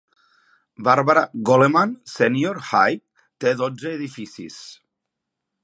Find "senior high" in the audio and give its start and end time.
2.13-2.97